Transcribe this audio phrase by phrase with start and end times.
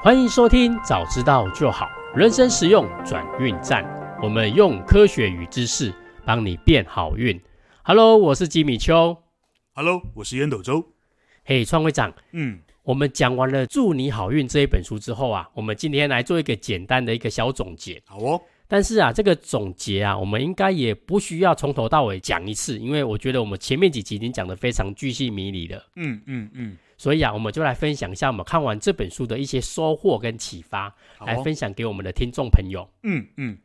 [0.00, 3.84] 欢迎收听《早知道就好》，人生实用转运站。
[4.22, 5.92] 我们用科学与知识
[6.24, 7.38] 帮你变好运。
[7.82, 9.16] Hello，我是吉米秋。
[9.74, 10.86] Hello，我是烟斗周。
[11.44, 12.14] 嘿，创会长。
[12.30, 18.00] 嗯，我们讲完了《祝你好运》这一本书之后啊，我们今天来做一个简单的一个小总结。
[18.06, 18.40] 好哦。
[18.68, 25.84] 但是啊，这个总结啊，我们应该也不需要从头到尾讲一次，因为我觉得我们前面几集已经讲得非常巨细靡遗了。
[25.96, 26.76] 嗯嗯嗯。
[26.98, 30.88] 所以啊，我们就来分享一下我们看完这本书的一些收获跟启发，
[31.20, 32.86] 哦、来分享给我们的听众朋友。
[33.04, 33.56] 嗯嗯。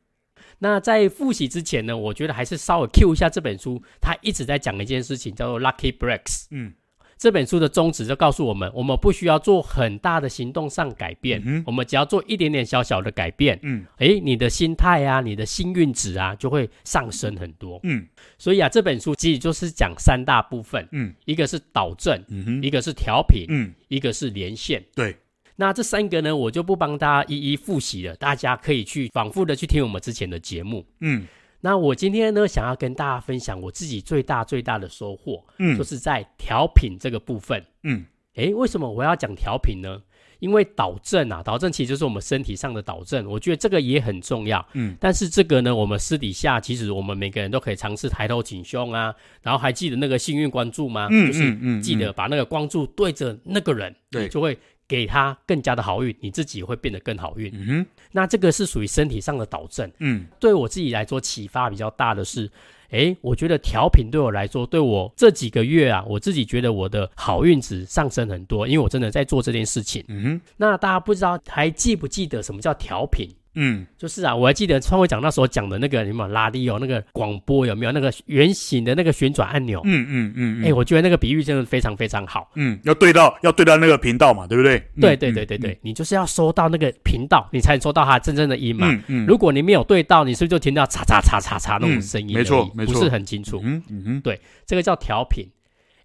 [0.60, 6.46] 那在复习之前呢，我觉得还是稍微 cue 一下这本书，它一直在讲一件事情，叫做 Lucky Breaks。
[6.52, 6.74] 嗯。
[7.23, 18.05] 这本书的宗旨就告诉我们，我们不需要做很大的行动上改变，嗯、我们只要做一点点小小的改变，嗯，诶，你的心态啊，你的幸运值啊，就会上升很多，嗯，
[18.38, 25.16] 所以啊，这本书其实就是讲三大部分，嗯，一个是导正，嗯哼，一个是调频，嗯，一个是连线，对，
[25.55, 31.26] 那这三个呢，我就不帮大家一一复习了，大家可以去反复的去听我们之前的节目，嗯。
[31.66, 38.04] 那我今天呢，想要跟大家分享我自己最大最大的收获，嗯，就是在调频这个部分，嗯，
[38.36, 40.02] 诶，为什么我要讲调频呢？
[40.40, 51.08] 因为导正啊，导正其实就是我们身体上的导正，我觉得这个也很重要，嗯，但是这个呢，我们私底下其实我们每个人都可以尝试抬头挺胸啊，然后还记得那个幸运关注吗？
[51.10, 54.60] 嗯，就是嗯，记得把那个光柱对着那个人，对，就会。
[54.87, 57.51] 给他更加的好运，你自己会变得更好运。
[57.53, 59.89] 嗯哼，那这个是属于身体上的导正。
[59.99, 62.49] 嗯，对我自己来说启发比较大的是，
[62.89, 70.03] 诶，我觉得调频对我来说，对我这几个月啊，我自己觉得我的好运值上升很多，因为我真的在做这件事情。
[70.07, 73.29] 嗯哼，那大家不知道还记不记得什么叫调频？
[73.56, 79.81] 嗯，就是啊，我还记得创会长那时候讲的那个什么拉力哦，那个广播有没有那个圆形的那个旋转按钮？
[79.85, 82.50] 嗯嗯嗯，哎、欸，我觉得那个比喻真的非常非常好。
[82.56, 84.84] 嗯，要对到要对到那个频道嘛，对不对？
[85.00, 88.88] 对对对对对，嗯、你就是要收到那个频道，你才能收到它真正的音嘛。
[88.89, 92.38] 嗯嗯，如果你没有对到，你是不是就听到嚓嚓嚓嚓嚓那种声音、嗯？
[92.38, 93.61] 没错没错，不是很清楚。
[93.63, 95.47] 嗯嗯嗯，对，这个叫调频。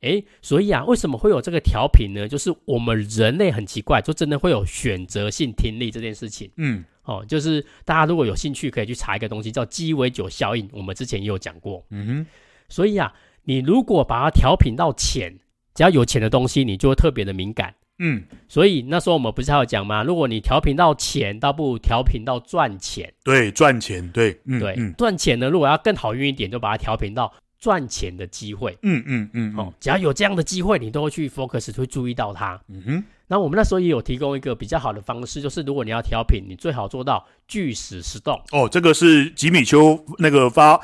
[0.00, 2.28] 哎，所以啊，为什么会有这个调频呢？
[2.28, 6.50] 就是我们人类很奇怪，就真的会有选择性听力这件事情。
[6.56, 6.84] 嗯。
[7.08, 10.68] 哦，就是大家如果有兴趣，可以去查一个东西叫鸡尾酒效应。
[10.72, 11.82] 我们之前也有讲过。
[11.88, 12.26] 嗯哼。
[12.68, 13.10] 所以啊，
[13.44, 15.34] 你如果把它调频到钱，
[15.74, 17.74] 只要有钱的东西，你就会特别的敏感。
[17.98, 18.22] 嗯。
[18.46, 20.02] 所以那时候我们不是还有讲吗？
[20.02, 23.10] 如果你调频到钱，倒不如调频到赚钱。
[23.24, 24.06] 对，赚钱。
[24.12, 28.76] 对，嗯、对，赚钱呢，如果要更好运一点，就把它调频到赚钱的机会。
[28.82, 29.56] 嗯嗯嗯。
[29.56, 32.60] 哦，只要有这样的机会，你都会去 focus，会注意到它。
[32.68, 33.04] 嗯哼。
[33.28, 38.42] 那我们那时候也有提供一个比较好的方式，就是如果你要调频，你最好做到巨石实动。
[38.52, 40.80] 哦，这个是吉米丘那个发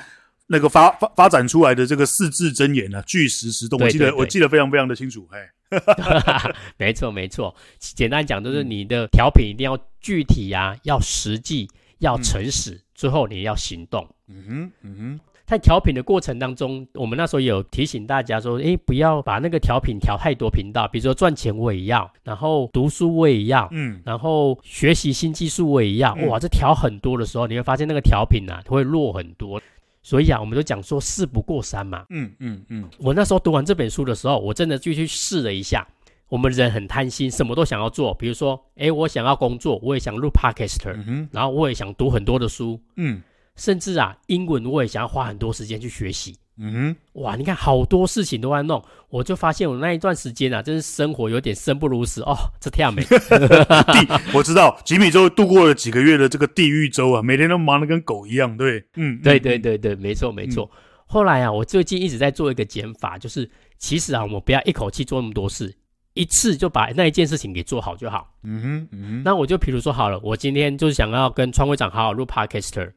[0.46, 3.80] 那个发发发展出来的这个四字真言啊，巨石实动。
[3.80, 5.26] 我记得我记得非常非常的清楚。
[5.32, 5.50] 哎，
[6.76, 11.68] 没错没错，简单讲就是你的调频一定要具体呀、啊，要实际，
[12.00, 14.06] 要诚实，嗯、最后你要行动。
[14.28, 15.20] 嗯哼，嗯哼。
[15.46, 29.60] 在调频的过程当中，我们那时候也有提醒大家说，诶，不要把那个调频调太多频道，比如说赚钱我也要，然后读书我也要，嗯，然后学习新技术我也要，哇，这调很多的时候，你会发现那个调频啊会弱很多。
[30.02, 32.88] 所以啊，我们就讲说事不过三嘛，嗯嗯嗯。
[32.98, 35.86] 我那时候读完这本书的时候，我真的就去试了一下。
[36.28, 43.22] 我们人很贪心，什么都想要做，比如说，诶，我想要工作，我也想录 Podcaster，嗯，然后我也想读很多的书，嗯。
[43.56, 46.36] 甚至啊，英文我也想要花很多时间去学习。
[46.56, 52.36] 嗯哼，哇，你看好多事情都在弄，我就发现我那一段时间啊，真是生活有点生不如死哦。
[52.60, 58.56] 这太美， 地我知道，吉米周度过了几个月的这个地狱周啊，每天都忙得跟狗一样。
[58.56, 60.70] 对，嗯，对对对对，没错没错。
[60.72, 65.76] 嗯、后来啊，我最近一直在做一个减法，就是其实啊，我们不要一口气做那么多事，
[66.12, 68.32] 一次就把那一件事情给做好就好。
[68.44, 69.22] 嗯哼，嗯哼。
[69.24, 72.92] 那我就比如说好了，我今天就是想要跟川会长好好录 Podcaster。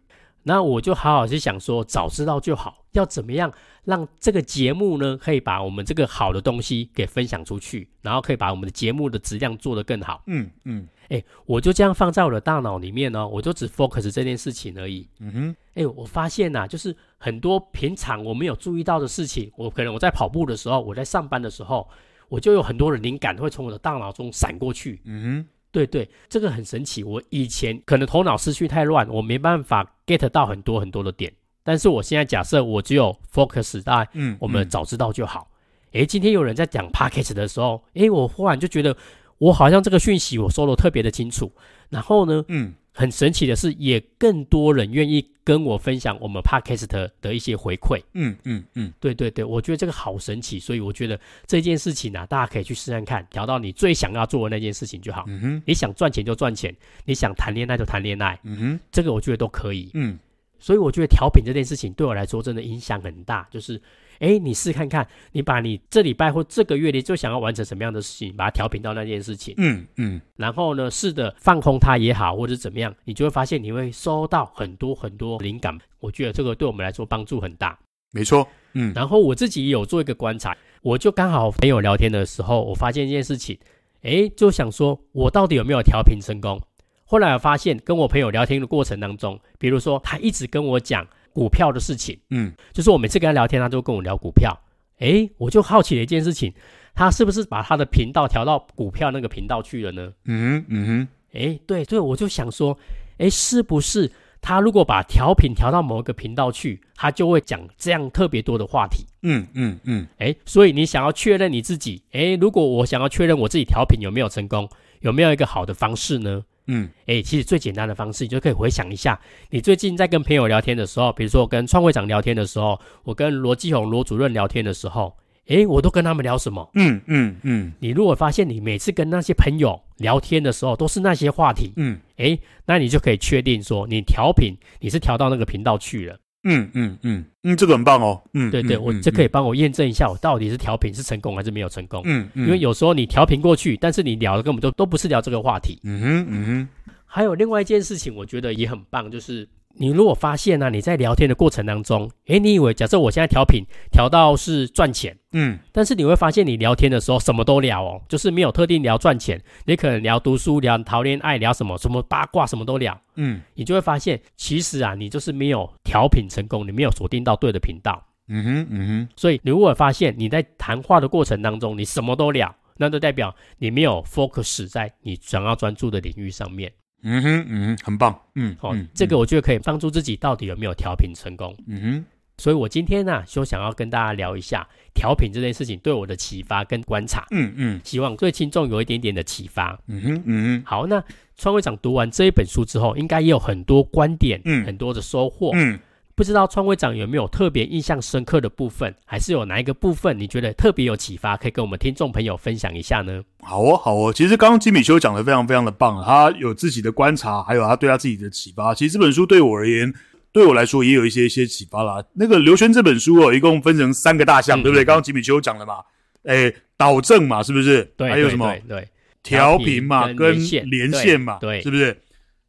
[0.48, 3.52] 那我就好好去想说，早知道就好，要怎么样
[3.84, 10.24] 让这个节目呢，可以把我们这个好的东西给分享出去，然后可以把我们的节目的质量做得更好。
[10.28, 15.06] 嗯嗯，哎，我就这样放在我的大脑里面呢，我就只 focus 这件事情而已。
[15.20, 21.86] 嗯哼，哎，我发现呐，就是很多平常我没有注意到的事情，我可能我在跑步的时候，我在上班的时候，
[22.30, 25.02] 我就有很多的灵感会从我的大脑中闪过去。
[25.04, 25.48] 嗯哼。
[25.72, 27.04] 对对，这个很神奇。
[27.04, 31.32] 我以前可能头脑思绪太乱，我没办法 get 到很多很多的点。
[31.64, 35.52] 但是我现在假设我只有 focus 在，嗯，我们早知道就好。
[35.92, 38.96] 诶、嗯，今天有人在讲 package 的时候，诶，我忽然就觉得
[39.38, 41.52] 我好像这个讯息我说的特别的清楚。
[41.90, 46.88] 然后呢，嗯，很神奇的是，也更多人愿意跟我分享我们 Podcast
[47.22, 48.02] 的一些回馈。
[48.14, 55.26] 嗯嗯嗯，对对对，我觉得这个好神奇，所以我觉得这件事情呢、啊，大家可以去试试看，调到你最想要做的那件事情就好。
[55.28, 58.40] 嗯哼，你想赚钱就赚钱，你想谈恋爱就谈恋爱。
[58.42, 59.92] 嗯哼，这个我觉得都可以。
[59.94, 60.18] 嗯，
[60.60, 63.82] 所以我觉得调频这件事情对我来说真的影响很大，就是。
[64.20, 75.78] 哎，你试看看，你把你这礼拜或这个月你就想要完成什么样的事情，把它调频到那件事情，嗯嗯，然后呢，试着放空它也好，或者怎么样，你就会发现你会收到很多很多灵感。
[76.00, 77.78] 我觉得这个对我们来说帮助很大。
[78.12, 78.92] 没错，嗯。
[78.96, 83.56] 然后我自己有做一个观察，我就刚好朋友聊天的时候，我发现一件事情，
[84.02, 86.60] 哎，就想说我到底有没有调频成功？
[87.08, 91.08] 后来我发现跟我朋友聊天的过程当中，比如说他一直跟我讲。
[91.38, 94.60] 股票的事情，嗯，就是我每次跟他聊天，他都跟我聊股票。
[94.98, 96.52] 诶，我就好奇了一件事情，
[96.96, 100.12] 他是不是把他的频道调到股票那个频道去了呢？
[100.26, 102.76] 嗯哼嗯哼，诶，对，所以我就想说，
[103.20, 104.12] 诶，是不是
[104.42, 109.06] 他如果把调频调到某一个频道去，他就会讲这样特别多的话题？
[109.22, 114.68] 嗯嗯嗯，诶，所以你想要确认你自己，诶，如果我想要确认我自己调频有没有成功，
[115.02, 116.44] 有没有一个好的方式呢？
[116.68, 119.20] 嗯，哎，其实最简单的方式，你就可以回想一下，
[119.50, 125.16] 你最近在跟朋友聊天的时候，比如说我跟创会长聊天的时候，我跟罗继红罗主任聊天的时候，
[125.48, 126.70] 哎，我都跟他们聊什么？
[126.76, 127.74] 嗯嗯嗯。
[127.80, 136.18] 你如果发现你每次跟那些朋友聊天的时候都是那些话题，嗯，哎，那你就可以确定说你调频你是调到那个频道去了。
[136.50, 138.22] 嗯嗯嗯嗯，这个很棒哦。
[138.34, 142.02] 嗯，对对，我这可以帮我验证一下，我到底是调频是成功还是没有成功。
[142.06, 145.80] 嗯嗯，因为有时候你调频过去，但是你聊的根本都都不是聊这个话题。
[145.84, 146.68] 嗯哼嗯哼。
[147.06, 149.48] 还有另外一件事情，我觉得也很棒，就是
[149.80, 176.72] 你如果发现呢、啊，你在聊天的过程当中，诶，你以为假设我现在调频调到是赚钱，嗯，但是你会发现你聊天的时候什么都聊哦，就是没有特定聊赚钱，你可能聊读书、聊谈恋爱、聊什么什么八卦，什么都聊，嗯，你就会发现其实啊，你就是没有调频成功，你没有锁定到对的频道，嗯哼嗯哼，所以你如果发现你在谈话的过程当中，你什么都聊，那就代表你没有 focus 在你想要专注的领域上面。
[177.04, 181.56] 嗯哼，嗯哼，很棒，嗯，好、哦嗯，这个我觉得可以帮助自己到底有没有调频成功。
[181.68, 182.06] 嗯哼，
[182.38, 187.26] 所以我今天呢、啊，就想要跟大家聊一下调频这件事情对我的启发跟观察。
[187.32, 189.80] 嗯嗯，希望对听众有一点点的启发。
[189.88, 191.04] 嗯哼，嗯哼，好，那
[191.36, 195.80] 创会长读完这一本书之后，应该也有很多观点，嗯，很多的收获，嗯。
[196.18, 203.22] 不知道创会长有没有特别印象深刻的部分，还是有哪一个部分你觉得特别有启发，可以跟我们听众朋友分享一下呢？
[203.44, 204.12] 好哦，好哦。
[204.12, 208.74] 其实刚刚吉米修讲的非常非常的棒，他有自己的观察，还有他对他自己的启发。
[208.74, 209.94] 其实这本书对我而言，
[210.32, 212.04] 对我来说也有一些一些启发啦。
[212.14, 214.84] 那个刘轩这本书哦，一共分成三个大项，嗯、对不对？
[214.84, 215.76] 刚刚吉米修讲了嘛，
[216.24, 217.84] 诶，导正嘛，是不是？
[217.96, 218.52] 对，还有什么？
[218.68, 218.90] 对，
[219.22, 220.36] 调频嘛，跟
[220.66, 221.96] 连线嘛，对，对是不是？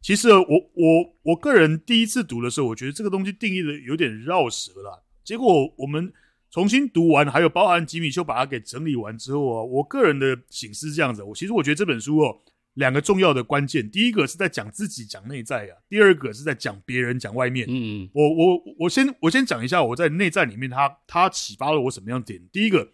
[0.00, 5.04] 其实我我我个人第一次读的时候，我觉得这个东西定义的有点绕舌了。
[5.24, 6.12] 结果我们
[6.50, 11.22] 重新读完，还有包含吉米修把它给整理完之后啊，我个人的醒思是这样子。
[11.22, 12.38] 我其实我觉得这本书哦，
[12.74, 17.66] 两个重要的关键，第一个是在讲自己讲内在啊，第二个是在讲别人讲外面。
[17.68, 22.40] 嗯，我我我先我先讲一下我在内在里面它它启发了我什么样的点。
[22.52, 22.88] 第一个。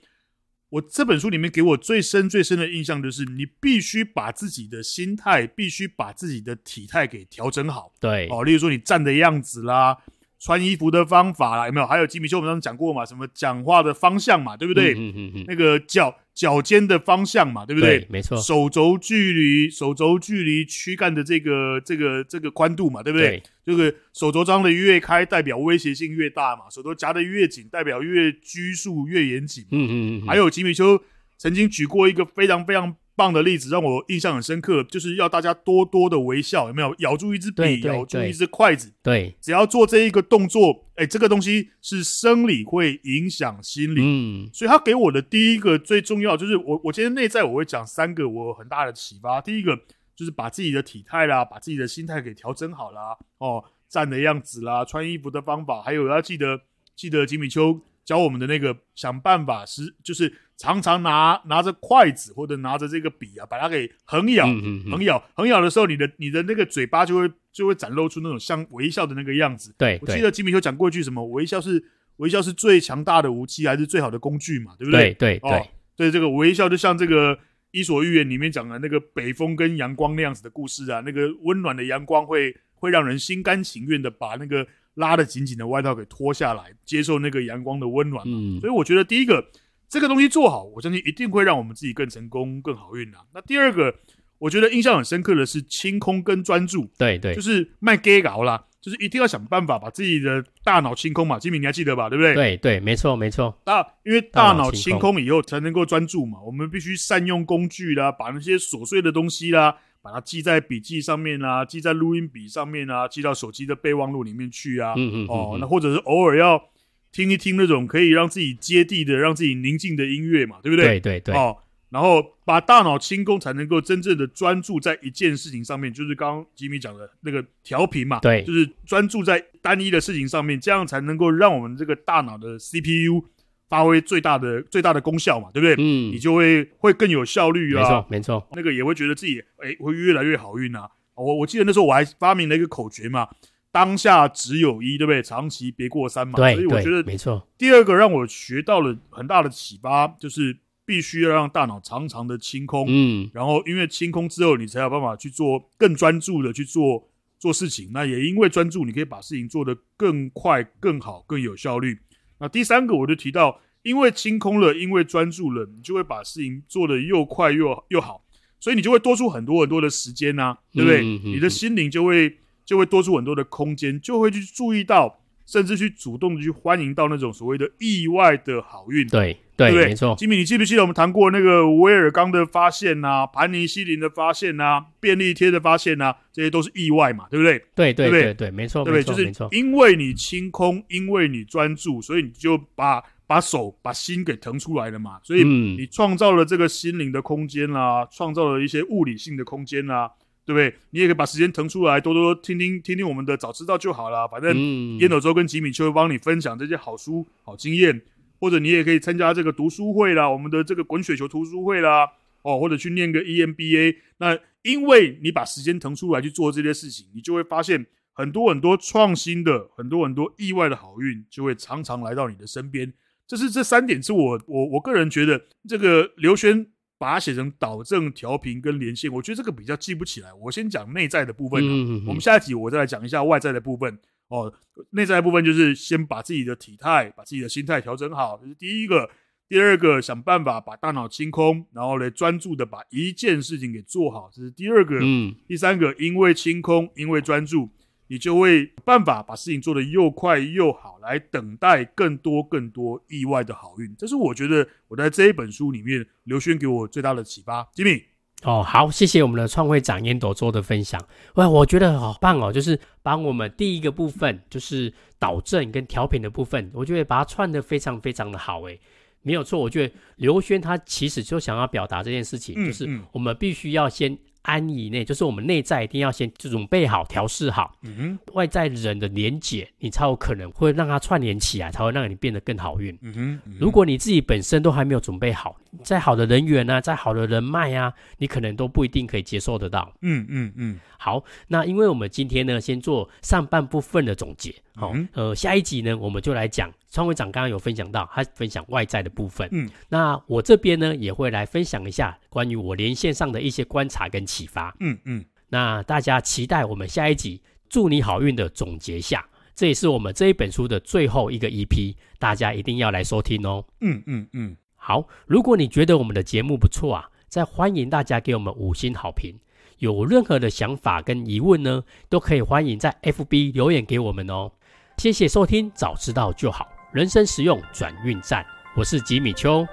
[0.74, 7.92] 我这本书里面给我最深最深的印象就是，你必须把自己的心态，必须把自己的体态给调整好。
[8.00, 9.96] 对，哦，例如说你站的样子啦，
[10.40, 11.86] 穿衣服的方法啦，有没有？
[11.86, 14.94] 还有吉米秀我们刚刚讲过嘛，什么讲话的方向嘛，对不对？
[14.94, 16.16] 嗯嗯嗯，那个脚。
[16.34, 18.00] 脚尖的方向嘛，对不对？
[18.00, 18.36] 对，没错。
[18.36, 23.38] 手肘距离，手肘距离躯干的这个这个这个宽度嘛，对不对？
[23.38, 29.64] 对，这个手肘张的越开，代表威胁性越大嘛；手肘夹的越紧，代表越拘束越严谨。
[29.70, 30.26] 嗯嗯嗯。
[30.26, 31.00] 还有吉米丘
[31.38, 36.94] 曾经举过一个非常非常棒的例子，让我印象很深刻，就是要大家多多的微笑，有没有？
[36.98, 49.40] 咬住一支笔，咬住一支筷子，对，只要做这一个动作，哎，这个东西是生理会影响心理，嗯，所以他给我的第一个最重要就是我，我今天内在我会讲三个我很大的启发。
[49.40, 49.78] 第一个
[50.16, 56.60] 就是把自己的体态啦，把自己的心态给调整好啦，哦，站的样子啦，穿衣服的方法，还有要记得
[56.96, 60.32] 记得吉米邱教我们的那个想办法是就是。
[60.56, 69.74] 常常拿拿着筷子或者拿着这个笔啊，把它给横咬，嗯嗯嗯、横咬，横咬的时候，你的你的那个嘴巴就会就会展露出那种像微笑的那个样子。
[69.76, 71.84] 对，我记得吉米邱讲过一句什么，微笑是
[72.18, 74.76] 微笑是最强大的武器，还是最好的工具嘛？
[74.78, 75.12] 对不对？
[75.14, 77.36] 对对对，哦，对，这个微笑就像这个
[77.72, 88.24] 《伊索寓言》里面讲的那个北风跟阳光那样子的故事啊，那个温暖的阳光会会让人心甘情愿的把那个拉得紧紧的外套给脱下来，接受那个阳光的温暖。
[88.26, 89.44] 嗯，所以我觉得第一个。
[89.86, 93.18] 这个东西做好，我相信一定会让我们自己更成功、更好运啊。
[93.32, 93.94] 那第二个，
[94.38, 96.90] 我觉得印象很深刻的是清空跟专注。
[96.98, 101.38] 对对，就是卖 gay 搞啦，就是一定要想办法把自己的大脑清空嘛。
[101.38, 102.08] 吉米，你还记得吧？
[102.08, 102.34] 对不对？
[102.34, 103.56] 对对，没错没错。
[103.62, 114.92] 大因为大脑清空以后才能够专注嘛，我们必须善用工具啦，把那些琐碎的东西啦，把它记在笔记上面啊，记在录音笔上面啊，记到手机的备忘录里面去啊。
[114.98, 115.26] 嗯嗯。
[115.28, 116.62] 哦，那或者是偶尔要
[117.10, 121.00] 听一听那种可以让自己接地的、让自己宁静的音乐嘛，对不对？
[121.00, 121.34] 对对对。
[121.34, 121.56] 哦。
[121.88, 133.24] 然后把大脑清空，才能够真正的专注在一件事情上面，就是刚刚吉米讲的那个调频嘛，对，就是专注在单一的事情上面，这样才能够让我们这个大脑的 CPU
[133.74, 135.74] 发挥最大的最大的功效嘛，对不对？
[135.78, 140.88] 嗯，你就会会更有效率啊，没错，没错，那个也会觉得自己哎会越来越好运啊。
[141.14, 143.28] 我我记得那时候我还发明了一个口诀嘛，
[143.72, 145.22] 当下只有一，对不对？
[145.22, 147.48] 长期别过三嘛，对，所以我觉得没错。
[147.58, 150.58] 第二个让我学到了很大的启发就是。
[150.86, 157.88] 必须要让大脑常常的清空，嗯，然后因为清空之后，你才有办法去做更专注的去做做事情。
[157.94, 162.00] 那也因为专注，你可以把事情做得更快、更好、更有效率。
[162.44, 168.22] 那第三个，我就提到，因为清空了，因为专注了，你就会把事情做得又快又又好，
[168.60, 171.00] 所以你就会多出很多很多的时间呐，对不对？
[171.00, 172.36] 嗯嗯嗯，你的心灵就会
[172.66, 175.20] 就会多出很多的空间，就会去注意到。
[175.46, 180.14] 甚至去主动的去欢迎到那种所谓的意外的好运，对对，对对没错。
[180.16, 187.62] 吉米，你记不记得我们谈过那个威尔刚的发现呐、啊，盘尼西林的发现呐、啊，便利贴的发现呐、啊，这些都是意外嘛，对不对？
[187.74, 189.02] 对对对没错，对不对？
[189.02, 200.10] 就是因为你清空，因为你专注，所以你就把把手把心给腾出来了嘛，所以你创造了这个心灵的空间啦、啊，创造了一些物理性的空间啦、啊。
[200.46, 200.74] 对不对？
[200.90, 204.28] 你也可以把时间腾出来，多多听听听听我们的早知道就好了。
[204.28, 204.54] 反正
[204.98, 208.02] 烟斗周跟吉米就会帮你分享这些好书、好经验，
[208.38, 212.06] 或者你也可以参加这个读书会啦，我们的这个滚雪球读书会啦，
[212.42, 213.96] 哦，或者去念个 EMBA。
[214.18, 222.92] 那因为你把时间腾出来去做这些事情，你就会发现很多很多创新的、很多很多意外的好运就会常常来到你的身边。
[223.26, 226.66] 这是这三点，是我我我个人觉得这个刘轩。
[227.04, 230.32] 把它写成导正、调频跟连线，我觉得这个比较记不起来。
[230.32, 231.62] 我先讲内在的部分，
[232.06, 233.98] 我们下一集我再来讲一下外在的部分。
[234.28, 234.50] 哦，
[234.92, 239.10] 内在的部分就是先把自己的体态、把自己的心态调整好，这是第一个。
[239.46, 244.98] 第二个，想办法把大脑清空，然后来专注的把一件事情给做好，这是第二个。
[245.02, 247.68] 嗯，第三个，因为清空，因为专注。
[248.14, 253.92] 你就会办法把事情做得又快又好，来等待更多更多意外的好运。
[253.98, 257.68] 这是我觉得我在这一本书里面，刘轩给我最大的启发。
[257.74, 258.00] 吉米，
[258.44, 261.04] 哦，好，谢谢我们的创会长烟斗做的分享。
[261.34, 268.62] 哇，我觉得好棒哦，就是把我们第一个部分，就是导正跟调频的部分，我觉得把它串得非常非常的好。
[268.62, 268.80] 诶，
[269.22, 274.16] 没有错，我觉得刘轩他其实就想要表达这件事情，嗯、就是我们必须要先。
[274.44, 282.96] 安以内，就是我们内在一定要先准备好、调试好，嗯哼，外在人的连结，你才有可能会让它串联起来，才会让你变得更好运。
[283.00, 289.92] 嗯哼，嗯哼，如果你自己本身都还没有准备好，再好的人缘啊，再好的人脉啊，你可能都不一定可以接受得到。
[290.02, 290.78] 嗯嗯嗯。
[290.98, 294.54] 好，那因为我们今天呢，先做上半部分的总结。
[294.74, 296.70] 好，嗯、呃，下一集呢，我们就来讲。
[296.90, 299.48] 创会长刚刚有分享到，他分享外在的部分。
[299.50, 304.74] 嗯，那我这边呢，也会来分享一下关于我连线上的一些观察跟启发。
[304.80, 309.24] 嗯嗯，那大家期待我们下一集祝你好运的总结下，
[309.54, 313.64] 这也是我们这一本书的最后一个 EP，大家一定要来收听哦。
[313.82, 319.32] 嗯嗯嗯，好，如果你觉得我们的节目不错啊，再欢迎大家给我们五星好评。
[319.78, 324.50] 有任何的想法跟疑问呢，都可以欢迎在 FB 留言给我们哦。
[324.98, 328.44] 谢谢收听，早知道就好，人生实用转运站。
[328.76, 329.64] 我是吉米秋，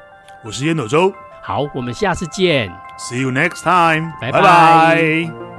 [0.43, 1.11] 我是烟斗周。
[1.41, 2.71] 好，我们下次见。
[2.97, 4.13] See you next time。
[4.21, 5.50] 拜拜。